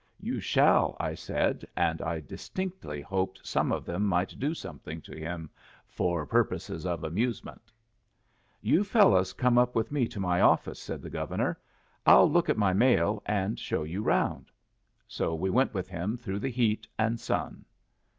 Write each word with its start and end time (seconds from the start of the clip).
"You 0.19 0.39
shall," 0.39 0.97
I 0.99 1.13
said; 1.13 1.63
and 1.77 2.01
I 2.01 2.21
distinctly 2.21 3.01
hoped 3.01 3.45
some 3.45 3.71
of 3.71 3.85
them 3.85 4.03
might 4.03 4.39
do 4.39 4.55
something 4.55 4.99
to 5.01 5.15
him 5.15 5.51
"for 5.85 6.25
purposes 6.25 6.87
of 6.87 7.03
amusement." 7.03 7.71
"You 8.61 8.83
fellows 8.83 9.31
come 9.33 9.59
up 9.59 9.75
with 9.75 9.91
me 9.91 10.07
to 10.07 10.19
my 10.19 10.41
office," 10.41 10.79
said 10.79 11.03
the 11.03 11.11
Governor. 11.11 11.59
"I'll 12.03 12.27
look 12.27 12.49
at 12.49 12.57
my 12.57 12.73
mail, 12.73 13.21
and 13.27 13.59
show 13.59 13.83
you 13.83 14.01
round." 14.01 14.49
So 15.07 15.35
we 15.35 15.51
went 15.51 15.71
with 15.71 15.87
him 15.87 16.17
through 16.17 16.39
the 16.39 16.49
heat 16.49 16.87
and 16.97 17.19
sun. 17.19 17.63